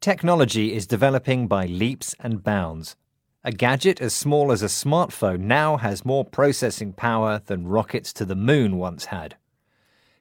[0.00, 2.94] Technology is developing by leaps and bounds.
[3.42, 8.24] A gadget as small as a smartphone now has more processing power than rockets to
[8.24, 9.34] the moon once had.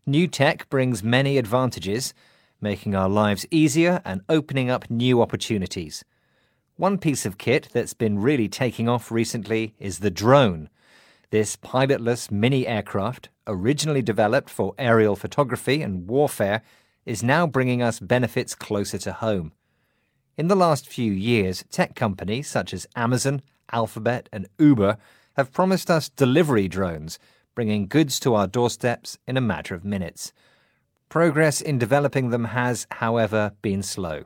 [0.03, 2.15] New tech brings many advantages,
[2.59, 6.04] making our lives easier and opening up new opportunities.
[6.78, 10.70] One piece of kit that's been really taking off recently is the drone.
[11.30, 16.64] This pilotless mini aircraft, originally developed for aerial photography and warfare,
[17.05, 19.54] is now bringing us benefits closer to home.
[20.38, 24.98] In the last few years, tech companies such as Amazon, Alphabet, and Uber
[25.35, 27.17] have promised us delivery drones,
[27.55, 30.34] bringing goods to our doorsteps in a matter of minutes.
[31.09, 34.26] Progress in developing them has, however, been slow.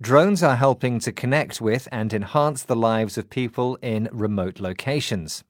[0.00, 5.42] Drones are helping to connect with and enhance the lives of people in remote locations.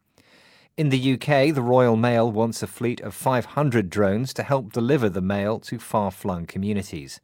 [0.79, 5.11] In the UK, the Royal Mail wants a fleet of 500 drones to help deliver
[5.11, 7.21] the mail to far flung communities.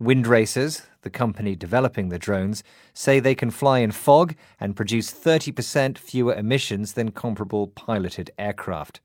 [0.00, 5.96] Windracers, the company developing the drones, say they can fly in fog and produce 30%
[5.96, 9.00] fewer emissions than comparable piloted aircraft.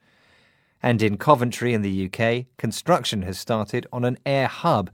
[0.83, 4.89] And in Coventry in the UK, construction has started on an air hub,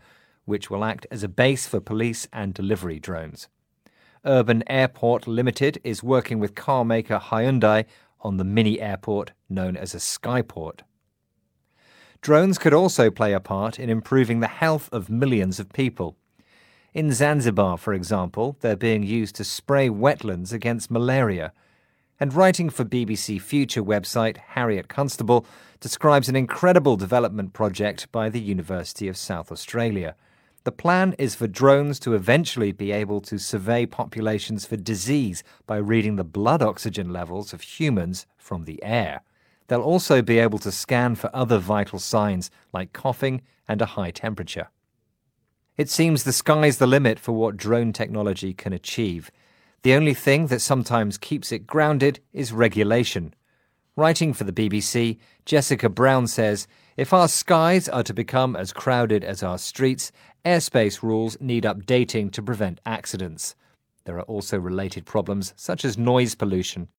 [0.46, 3.48] which will act as a base for police and delivery drones.
[4.24, 7.86] Urban-Air Port Limited is working with car maker Hyundai
[8.22, 10.82] on the mini airport known as a skyport.
[12.22, 16.18] Drones could also play a part in improving the health of millions of people.
[16.94, 21.54] In Zanzibar, for example, they're being used to spray wetlands against malaria.
[22.20, 25.46] And writing for BBC Future website, Harriet Constable
[25.80, 30.16] describes an incredible development project by the University of South Australia.
[30.64, 35.78] The plan is for drones to eventually be able to survey populations for disease by
[35.78, 39.22] reading the blood oxygen levels of humans from the air.
[39.68, 44.12] They'll also be able to scan for other vital signs like coughing and a high
[44.12, 44.70] temperature.
[45.76, 49.30] It seems the sky's the limit for what drone technology can achieve.
[49.84, 53.34] The only thing that sometimes keeps it grounded is regulation.
[53.96, 59.24] Writing for the BBC, Jessica Brown says if our skies are to become as crowded
[59.24, 60.12] as our streets,
[60.46, 63.56] airspace rules need updating to prevent accidents.
[64.06, 66.88] There are also related problems such as noise pollution